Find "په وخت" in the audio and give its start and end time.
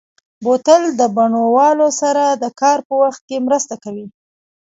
2.87-3.21